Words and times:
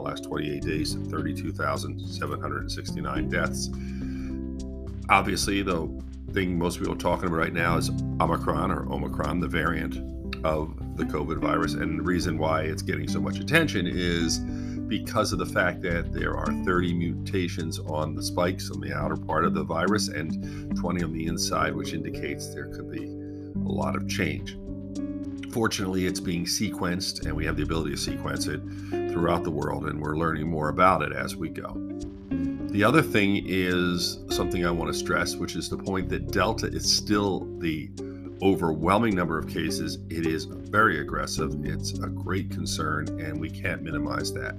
last 0.02 0.24
28 0.24 0.62
days, 0.62 0.96
32,769 1.10 3.30
deaths. 3.30 3.70
Obviously, 5.10 5.62
the 5.62 5.88
thing 6.32 6.58
most 6.58 6.80
people 6.80 6.94
are 6.94 6.98
talking 6.98 7.28
about 7.28 7.38
right 7.38 7.54
now 7.54 7.78
is 7.78 7.92
Omicron 8.20 8.72
or 8.72 8.92
Omicron, 8.92 9.40
the 9.40 9.48
variant 9.48 9.98
of 10.46 10.98
the 10.98 11.06
COVID 11.06 11.38
virus. 11.38 11.74
And 11.74 12.00
the 12.00 12.04
reason 12.04 12.38
why 12.38 12.64
it's 12.64 12.82
getting 12.82 13.08
so 13.08 13.22
much 13.22 13.40
attention 13.40 13.88
is 13.88 14.40
because 14.88 15.34
of 15.34 15.40
the 15.40 15.46
fact 15.46 15.82
that 15.82 16.14
there 16.14 16.38
are 16.38 16.54
30 16.64 16.94
mutations 16.94 17.80
on 17.80 18.16
the 18.16 18.22
spikes 18.22 18.70
on 18.70 18.80
the 18.80 18.94
outer 18.94 19.16
part 19.16 19.46
of 19.46 19.54
the 19.54 19.64
virus 19.64 20.10
and 20.10 20.78
20 20.78 21.04
on 21.04 21.14
the 21.14 21.26
inside, 21.26 21.76
which 21.76 21.94
indicates 21.94 22.54
there 22.54 22.68
could 22.68 22.92
be 22.92 23.06
a 23.06 23.72
lot 23.72 23.96
of 23.96 24.08
change. 24.08 24.58
Fortunately, 25.56 26.06
it's 26.06 26.20
being 26.20 26.44
sequenced, 26.44 27.26
and 27.26 27.34
we 27.34 27.46
have 27.46 27.56
the 27.56 27.64
ability 27.64 27.92
to 27.92 27.98
sequence 27.98 28.48
it 28.48 28.60
throughout 29.10 29.46
the 29.46 29.52
world, 29.52 29.86
and 29.86 30.02
we're 30.02 30.18
learning 30.18 30.50
more 30.50 30.68
about 30.68 31.02
it 31.02 31.14
as 31.14 31.38
we 31.38 31.48
go. 31.48 31.72
The 32.72 32.84
other 32.84 33.02
thing 33.02 33.42
is 33.46 34.20
something 34.32 34.66
I 34.66 34.72
want 34.72 34.92
to 34.92 35.00
stress, 35.00 35.38
which 35.38 35.56
is 35.56 35.70
the 35.70 35.78
point 35.78 36.10
that 36.10 36.30
Delta 36.30 36.68
is 36.68 36.94
still 36.94 37.48
the 37.60 37.90
overwhelming 38.42 39.16
number 39.16 39.40
of 39.40 39.48
cases. 39.48 39.98
It 40.10 40.26
is 40.26 40.44
very 40.44 41.00
aggressive. 41.00 41.56
It's 41.64 41.92
a 42.00 42.08
great 42.08 42.52
concern, 42.52 43.08
and 43.22 43.40
we 43.40 43.50
can't 43.50 43.82
minimize 43.82 44.34
that. 44.34 44.58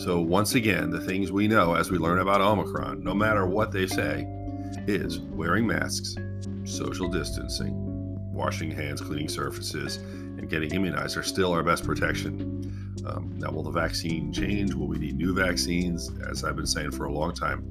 So, 0.00 0.18
once 0.18 0.54
again, 0.54 0.88
the 0.88 1.02
things 1.02 1.30
we 1.30 1.46
know 1.46 1.74
as 1.74 1.90
we 1.90 1.98
learn 1.98 2.20
about 2.20 2.40
Omicron, 2.40 3.04
no 3.04 3.12
matter 3.12 3.44
what 3.44 3.70
they 3.70 3.86
say, 3.86 4.26
is 4.86 5.18
wearing 5.18 5.66
masks, 5.66 6.16
social 6.64 7.06
distancing, 7.06 7.86
washing 8.36 8.70
hands, 8.70 9.00
cleaning 9.00 9.28
surfaces, 9.28 9.96
and 9.96 10.48
getting 10.48 10.72
immunized 10.72 11.16
are 11.16 11.22
still 11.22 11.52
our 11.52 11.62
best 11.62 11.84
protection. 11.84 12.62
Um, 13.06 13.32
now, 13.36 13.50
will 13.50 13.62
the 13.62 13.70
vaccine 13.70 14.32
change? 14.32 14.74
Will 14.74 14.88
we 14.88 14.98
need 14.98 15.16
new 15.16 15.34
vaccines? 15.34 16.10
As 16.28 16.44
I've 16.44 16.56
been 16.56 16.66
saying 16.66 16.92
for 16.92 17.06
a 17.06 17.12
long 17.12 17.32
time, 17.34 17.64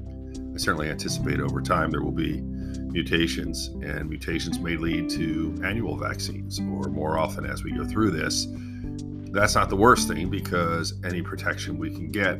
I 0.53 0.57
certainly 0.57 0.89
anticipate 0.89 1.39
over 1.39 1.61
time 1.61 1.91
there 1.91 2.01
will 2.01 2.11
be 2.11 2.41
mutations, 2.41 3.67
and 3.81 4.09
mutations 4.09 4.59
may 4.59 4.77
lead 4.77 5.09
to 5.11 5.59
annual 5.63 5.97
vaccines 5.97 6.59
or 6.59 6.89
more 6.89 7.17
often 7.17 7.45
as 7.45 7.63
we 7.63 7.71
go 7.71 7.85
through 7.85 8.11
this. 8.11 8.47
That's 9.31 9.55
not 9.55 9.69
the 9.69 9.75
worst 9.75 10.07
thing 10.07 10.29
because 10.29 10.93
any 11.03 11.21
protection 11.21 11.77
we 11.77 11.91
can 11.91 12.09
get 12.09 12.37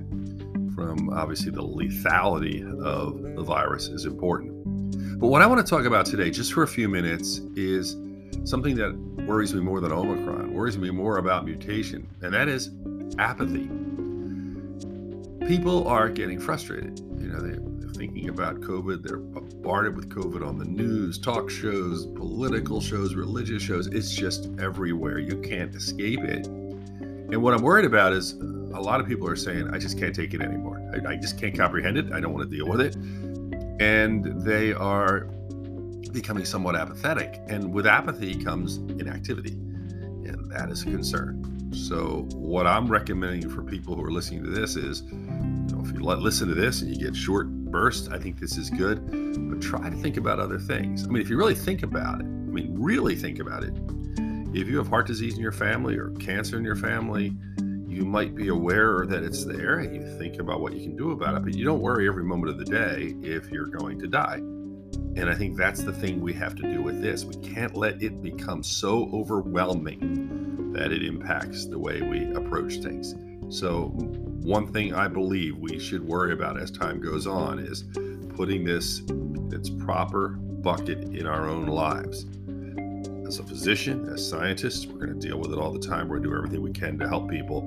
from 0.73 1.09
obviously 1.09 1.51
the 1.51 1.63
lethality 1.63 2.63
of 2.81 3.21
the 3.35 3.43
virus 3.43 3.87
is 3.87 4.05
important. 4.05 5.19
But 5.19 5.27
what 5.27 5.41
I 5.41 5.47
want 5.47 5.65
to 5.65 5.69
talk 5.69 5.85
about 5.85 6.05
today, 6.05 6.29
just 6.29 6.53
for 6.53 6.63
a 6.63 6.67
few 6.67 6.87
minutes, 6.87 7.39
is 7.55 7.95
something 8.43 8.75
that 8.75 8.95
worries 9.27 9.53
me 9.53 9.61
more 9.61 9.79
than 9.79 9.91
Omicron, 9.91 10.53
worries 10.53 10.77
me 10.77 10.91
more 10.91 11.17
about 11.17 11.45
mutation, 11.45 12.07
and 12.21 12.33
that 12.33 12.47
is 12.47 12.71
apathy. 13.17 13.69
People 15.47 15.87
are 15.87 16.09
getting 16.09 16.39
frustrated. 16.39 16.99
You 17.17 17.27
know, 17.27 17.39
they're, 17.39 17.59
they're 17.59 17.89
thinking 17.89 18.29
about 18.29 18.61
COVID, 18.61 19.03
they're 19.03 19.17
bombarded 19.17 19.95
with 19.95 20.09
COVID 20.09 20.45
on 20.45 20.57
the 20.57 20.65
news, 20.65 21.17
talk 21.17 21.49
shows, 21.49 22.05
political 22.07 22.81
shows, 22.81 23.15
religious 23.15 23.61
shows. 23.61 23.87
It's 23.87 24.13
just 24.13 24.49
everywhere. 24.59 25.19
You 25.19 25.37
can't 25.37 25.73
escape 25.75 26.21
it. 26.21 26.47
And 26.47 27.41
what 27.41 27.53
I'm 27.53 27.61
worried 27.63 27.85
about 27.85 28.13
is 28.13 28.33
uh, 28.33 28.45
a 28.77 28.81
lot 28.81 28.99
of 28.99 29.07
people 29.07 29.27
are 29.27 29.35
saying, 29.35 29.69
I 29.73 29.77
just 29.77 29.97
can't 29.97 30.15
take 30.15 30.33
it 30.33 30.41
anymore. 30.41 30.81
I, 30.93 31.13
I 31.13 31.15
just 31.15 31.39
can't 31.39 31.55
comprehend 31.57 31.97
it. 31.97 32.11
I 32.11 32.19
don't 32.19 32.33
want 32.33 32.49
to 32.49 32.55
deal 32.55 32.67
with 32.67 32.81
it. 32.81 32.95
And 33.79 34.41
they 34.43 34.73
are 34.73 35.27
becoming 36.09 36.45
somewhat 36.45 36.75
apathetic. 36.75 37.41
And 37.47 37.73
with 37.73 37.85
apathy 37.85 38.35
comes 38.35 38.77
inactivity, 38.77 39.53
and 39.53 40.51
that 40.51 40.69
is 40.69 40.83
a 40.83 40.85
concern. 40.85 41.71
So, 41.73 42.25
what 42.33 42.67
I'm 42.67 42.87
recommending 42.87 43.49
for 43.49 43.61
people 43.61 43.95
who 43.95 44.03
are 44.03 44.11
listening 44.11 44.43
to 44.43 44.49
this 44.49 44.75
is 44.75 45.03
you 45.11 45.17
know, 45.17 45.83
if 45.83 45.91
you 45.91 45.99
listen 45.99 46.47
to 46.47 46.55
this 46.55 46.81
and 46.81 46.95
you 46.95 47.05
get 47.05 47.15
short 47.15 47.47
bursts, 47.49 48.07
I 48.07 48.17
think 48.17 48.39
this 48.39 48.57
is 48.57 48.69
good, 48.69 49.05
but 49.49 49.61
try 49.61 49.89
to 49.89 49.95
think 49.97 50.17
about 50.17 50.39
other 50.39 50.59
things. 50.59 51.03
I 51.03 51.07
mean, 51.07 51.21
if 51.21 51.29
you 51.29 51.37
really 51.37 51.55
think 51.55 51.83
about 51.83 52.21
it, 52.21 52.25
I 52.25 52.27
mean, 52.27 52.73
really 52.79 53.15
think 53.15 53.39
about 53.39 53.63
it. 53.63 53.73
If 54.53 54.69
you 54.69 54.77
have 54.77 54.87
heart 54.87 55.07
disease 55.07 55.35
in 55.35 55.41
your 55.41 55.51
family 55.51 55.97
or 55.97 56.11
cancer 56.11 56.57
in 56.57 56.63
your 56.63 56.77
family, 56.77 57.35
you 57.87 58.05
might 58.05 58.35
be 58.35 58.47
aware 58.47 59.05
that 59.05 59.23
it's 59.23 59.43
there 59.43 59.79
and 59.79 59.93
you 59.93 60.17
think 60.17 60.39
about 60.39 60.61
what 60.61 60.73
you 60.73 60.81
can 60.81 60.95
do 60.95 61.11
about 61.11 61.35
it, 61.35 61.43
but 61.43 61.55
you 61.55 61.65
don't 61.65 61.81
worry 61.81 62.07
every 62.07 62.23
moment 62.23 62.49
of 62.49 62.57
the 62.57 62.65
day 62.65 63.15
if 63.21 63.49
you're 63.51 63.67
going 63.67 63.99
to 63.99 64.07
die. 64.07 64.39
And 65.15 65.29
I 65.29 65.35
think 65.35 65.55
that's 65.55 65.81
the 65.81 65.93
thing 65.93 66.19
we 66.19 66.33
have 66.33 66.55
to 66.55 66.63
do 66.63 66.81
with 66.81 67.01
this. 67.01 67.23
We 67.23 67.35
can't 67.35 67.75
let 67.75 68.03
it 68.03 68.21
become 68.21 68.63
so 68.63 69.09
overwhelming 69.13 70.73
that 70.73 70.91
it 70.91 71.03
impacts 71.03 71.65
the 71.65 71.79
way 71.79 72.01
we 72.01 72.33
approach 72.33 72.77
things. 72.77 73.15
So, 73.49 73.85
one 74.41 74.67
thing 74.67 74.93
I 74.93 75.07
believe 75.07 75.57
we 75.57 75.79
should 75.79 76.05
worry 76.05 76.33
about 76.33 76.59
as 76.59 76.69
time 76.69 76.99
goes 76.99 77.27
on 77.27 77.59
is 77.59 77.85
putting 78.35 78.65
this 78.65 78.99
in 79.07 79.49
its 79.53 79.69
proper 79.69 80.29
bucket 80.29 80.99
in 81.15 81.25
our 81.25 81.47
own 81.47 81.67
lives. 81.67 82.25
As 83.25 83.39
a 83.39 83.43
physician, 83.43 84.09
as 84.09 84.27
scientists, 84.27 84.85
we're 84.85 85.05
going 85.05 85.19
to 85.19 85.27
deal 85.27 85.39
with 85.39 85.53
it 85.53 85.57
all 85.57 85.71
the 85.71 85.79
time. 85.79 86.09
We're 86.09 86.17
going 86.17 86.23
to 86.23 86.29
do 86.29 86.35
everything 86.35 86.61
we 86.61 86.71
can 86.71 86.99
to 86.99 87.07
help 87.07 87.29
people. 87.29 87.61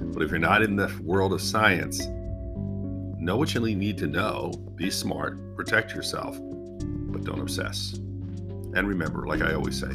But 0.00 0.22
if 0.22 0.30
you're 0.30 0.38
not 0.38 0.62
in 0.62 0.76
the 0.76 0.92
world 1.02 1.32
of 1.32 1.42
science, 1.42 2.06
know 3.18 3.36
what 3.36 3.54
you 3.54 3.60
need 3.60 3.98
to 3.98 4.06
know, 4.06 4.52
be 4.76 4.90
smart, 4.90 5.56
protect 5.56 5.94
yourself, 5.94 6.38
but 7.12 7.24
don't 7.24 7.40
obsess. 7.40 7.94
And 8.74 8.88
remember, 8.88 9.26
like 9.26 9.42
I 9.42 9.54
always 9.54 9.78
say, 9.78 9.94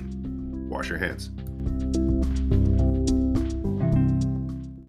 wash 0.70 0.90
your 0.90 1.00
hands. 1.00 1.32